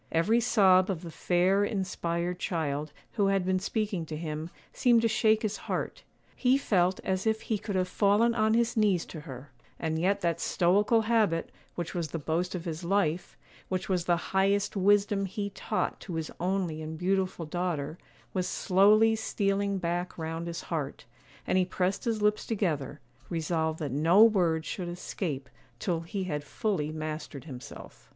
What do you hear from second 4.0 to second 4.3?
to